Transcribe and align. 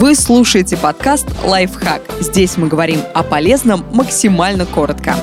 Вы 0.00 0.14
слушаете 0.14 0.76
подкаст 0.76 1.26
«Лайфхак». 1.44 2.02
Здесь 2.20 2.56
мы 2.56 2.68
говорим 2.68 3.00
о 3.14 3.24
полезном 3.24 3.84
максимально 3.92 4.64
коротко. 4.64 5.16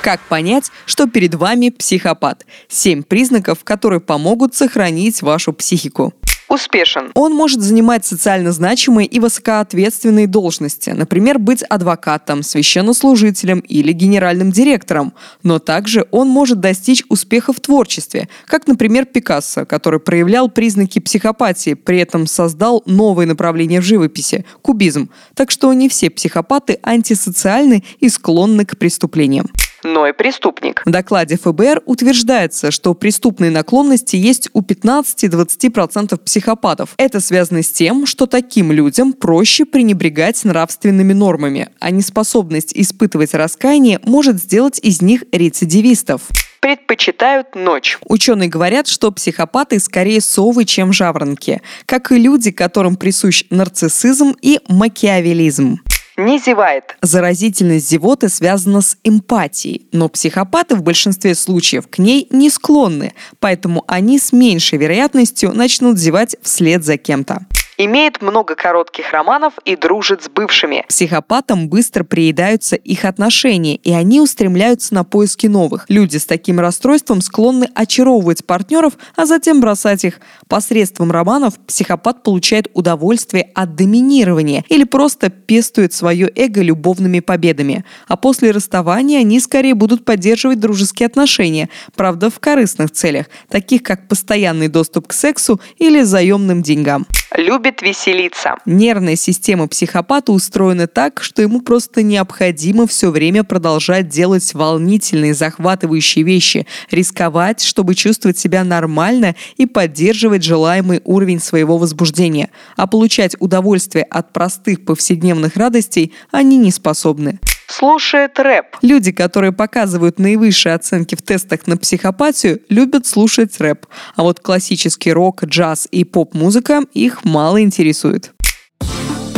Как 0.00 0.18
понять, 0.22 0.70
что 0.86 1.06
перед 1.06 1.34
вами 1.34 1.68
психопат? 1.68 2.46
Семь 2.68 3.02
признаков, 3.02 3.64
которые 3.64 4.00
помогут 4.00 4.54
сохранить 4.54 5.20
вашу 5.20 5.52
психику 5.52 6.14
успешен. 6.52 7.10
Он 7.14 7.32
может 7.32 7.60
занимать 7.62 8.04
социально 8.04 8.52
значимые 8.52 9.06
и 9.06 9.18
высокоответственные 9.18 10.26
должности, 10.26 10.90
например, 10.90 11.38
быть 11.38 11.62
адвокатом, 11.62 12.42
священнослужителем 12.42 13.60
или 13.60 13.92
генеральным 13.92 14.52
директором. 14.52 15.14
Но 15.42 15.58
также 15.58 16.06
он 16.10 16.28
может 16.28 16.60
достичь 16.60 17.04
успеха 17.08 17.52
в 17.52 17.60
творчестве, 17.60 18.28
как, 18.46 18.66
например, 18.66 19.06
Пикассо, 19.06 19.64
который 19.64 20.00
проявлял 20.00 20.50
признаки 20.50 20.98
психопатии, 20.98 21.74
при 21.74 21.98
этом 21.98 22.26
создал 22.26 22.82
новое 22.86 23.26
направление 23.26 23.80
в 23.80 23.84
живописи– 23.84 24.44
кубизм. 24.62 25.08
Так 25.34 25.50
что 25.50 25.72
не 25.72 25.88
все 25.88 26.10
психопаты 26.10 26.78
антисоциальны 26.82 27.82
и 27.98 28.08
склонны 28.08 28.64
к 28.66 28.76
преступлениям 28.76 29.46
но 29.84 30.06
и 30.06 30.12
преступник. 30.12 30.82
В 30.84 30.90
докладе 30.90 31.36
ФБР 31.36 31.82
утверждается, 31.86 32.70
что 32.70 32.94
преступные 32.94 33.50
наклонности 33.50 34.16
есть 34.16 34.48
у 34.52 34.62
15-20% 34.62 36.16
психопатов. 36.18 36.94
Это 36.96 37.20
связано 37.20 37.62
с 37.62 37.70
тем, 37.70 38.06
что 38.06 38.26
таким 38.26 38.72
людям 38.72 39.12
проще 39.12 39.64
пренебрегать 39.64 40.44
нравственными 40.44 41.12
нормами, 41.12 41.68
а 41.80 41.90
неспособность 41.90 42.72
испытывать 42.74 43.34
раскаяние 43.34 44.00
может 44.04 44.40
сделать 44.40 44.78
из 44.82 45.02
них 45.02 45.24
рецидивистов 45.32 46.22
предпочитают 46.62 47.56
ночь. 47.56 47.98
Ученые 48.04 48.48
говорят, 48.48 48.86
что 48.86 49.10
психопаты 49.10 49.80
скорее 49.80 50.20
совы, 50.20 50.64
чем 50.64 50.92
жаворонки, 50.92 51.60
как 51.86 52.12
и 52.12 52.18
люди, 52.18 52.52
которым 52.52 52.94
присущ 52.94 53.44
нарциссизм 53.50 54.36
и 54.40 54.60
макиавелизм 54.68 55.80
не 56.22 56.38
зевает. 56.38 56.96
Заразительность 57.02 57.88
зевоты 57.88 58.28
связана 58.28 58.80
с 58.80 58.96
эмпатией, 59.04 59.86
но 59.92 60.08
психопаты 60.08 60.76
в 60.76 60.82
большинстве 60.82 61.34
случаев 61.34 61.88
к 61.88 61.98
ней 61.98 62.26
не 62.30 62.50
склонны, 62.50 63.14
поэтому 63.40 63.84
они 63.86 64.18
с 64.18 64.32
меньшей 64.32 64.78
вероятностью 64.78 65.52
начнут 65.52 65.98
зевать 65.98 66.36
вслед 66.42 66.84
за 66.84 66.96
кем-то 66.96 67.46
имеет 67.84 68.22
много 68.22 68.54
коротких 68.54 69.12
романов 69.12 69.54
и 69.64 69.76
дружит 69.76 70.22
с 70.22 70.28
бывшими. 70.28 70.84
Психопатам 70.88 71.68
быстро 71.68 72.04
приедаются 72.04 72.76
их 72.76 73.04
отношения, 73.04 73.76
и 73.76 73.92
они 73.92 74.20
устремляются 74.20 74.94
на 74.94 75.04
поиски 75.04 75.46
новых. 75.46 75.86
Люди 75.88 76.16
с 76.16 76.26
таким 76.26 76.60
расстройством 76.60 77.20
склонны 77.20 77.68
очаровывать 77.74 78.46
партнеров, 78.46 78.94
а 79.16 79.26
затем 79.26 79.60
бросать 79.60 80.04
их. 80.04 80.20
Посредством 80.48 81.10
романов 81.10 81.58
психопат 81.66 82.22
получает 82.22 82.68
удовольствие 82.74 83.50
от 83.54 83.74
доминирования 83.74 84.64
или 84.68 84.84
просто 84.84 85.30
пестует 85.30 85.92
свое 85.92 86.30
эго 86.34 86.62
любовными 86.62 87.20
победами. 87.20 87.84
А 88.08 88.16
после 88.16 88.50
расставания 88.50 89.20
они 89.20 89.40
скорее 89.40 89.74
будут 89.74 90.04
поддерживать 90.04 90.60
дружеские 90.60 91.06
отношения, 91.06 91.68
правда 91.94 92.30
в 92.30 92.38
корыстных 92.38 92.90
целях, 92.90 93.26
таких 93.48 93.82
как 93.82 94.08
постоянный 94.08 94.68
доступ 94.68 95.08
к 95.08 95.12
сексу 95.12 95.60
или 95.78 96.02
заемным 96.02 96.62
деньгам 96.62 97.06
любит 97.36 97.82
веселиться. 97.82 98.56
Нервная 98.66 99.16
система 99.16 99.68
психопата 99.68 100.32
устроена 100.32 100.86
так, 100.86 101.22
что 101.22 101.42
ему 101.42 101.60
просто 101.60 102.02
необходимо 102.02 102.86
все 102.86 103.10
время 103.10 103.44
продолжать 103.44 104.08
делать 104.08 104.54
волнительные, 104.54 105.34
захватывающие 105.34 106.24
вещи, 106.24 106.66
рисковать, 106.90 107.62
чтобы 107.62 107.94
чувствовать 107.94 108.38
себя 108.38 108.64
нормально 108.64 109.34
и 109.56 109.66
поддерживать 109.66 110.44
желаемый 110.44 111.00
уровень 111.04 111.40
своего 111.40 111.78
возбуждения. 111.78 112.50
А 112.76 112.86
получать 112.86 113.36
удовольствие 113.38 114.04
от 114.04 114.32
простых 114.32 114.84
повседневных 114.84 115.56
радостей 115.56 116.12
они 116.30 116.56
не 116.56 116.70
способны 116.70 117.38
слушает 117.72 118.38
рэп. 118.38 118.66
Люди, 118.82 119.12
которые 119.12 119.52
показывают 119.52 120.18
наивысшие 120.18 120.74
оценки 120.74 121.14
в 121.14 121.22
тестах 121.22 121.66
на 121.66 121.76
психопатию, 121.76 122.60
любят 122.68 123.06
слушать 123.06 123.58
рэп. 123.60 123.86
А 124.16 124.22
вот 124.22 124.40
классический 124.40 125.12
рок, 125.12 125.44
джаз 125.44 125.88
и 125.90 126.04
поп-музыка 126.04 126.82
их 126.92 127.24
мало 127.24 127.62
интересует. 127.62 128.32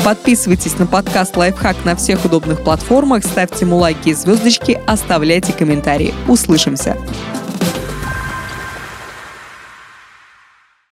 Подписывайтесь 0.04 0.78
на 0.78 0.86
подкаст 0.86 1.34
«Лайфхак» 1.34 1.86
на 1.86 1.96
всех 1.96 2.26
удобных 2.26 2.62
платформах, 2.62 3.24
ставьте 3.24 3.64
ему 3.64 3.78
лайки 3.78 4.10
и 4.10 4.14
звездочки, 4.14 4.78
оставляйте 4.86 5.54
комментарии. 5.54 6.12
Услышимся! 6.28 6.98